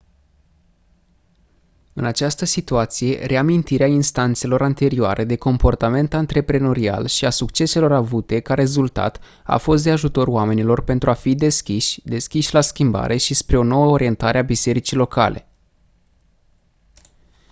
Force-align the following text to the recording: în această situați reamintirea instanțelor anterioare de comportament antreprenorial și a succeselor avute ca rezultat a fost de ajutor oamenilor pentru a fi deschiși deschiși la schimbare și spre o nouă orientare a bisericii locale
în 1.93 2.03
această 2.05 2.45
situați 2.45 3.13
reamintirea 3.13 3.87
instanțelor 3.87 4.61
anterioare 4.61 5.23
de 5.23 5.35
comportament 5.35 6.13
antreprenorial 6.13 7.05
și 7.05 7.25
a 7.25 7.29
succeselor 7.29 7.91
avute 7.91 8.39
ca 8.39 8.53
rezultat 8.53 9.19
a 9.43 9.57
fost 9.57 9.83
de 9.83 9.91
ajutor 9.91 10.27
oamenilor 10.27 10.83
pentru 10.83 11.09
a 11.09 11.13
fi 11.13 11.35
deschiși 11.35 12.01
deschiși 12.03 12.53
la 12.53 12.61
schimbare 12.61 13.17
și 13.17 13.33
spre 13.33 13.57
o 13.57 13.63
nouă 13.63 13.89
orientare 13.89 14.37
a 14.37 14.41
bisericii 14.43 14.97
locale 14.97 15.47